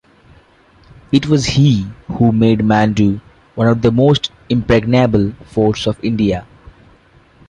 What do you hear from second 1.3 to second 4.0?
he who made Mandu one of the